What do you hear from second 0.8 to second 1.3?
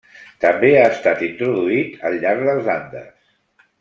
estat